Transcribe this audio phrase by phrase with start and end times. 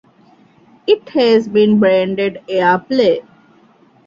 [0.87, 3.23] It has been branded "AirPlay".